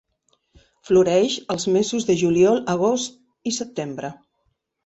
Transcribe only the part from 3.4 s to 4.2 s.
i setembre.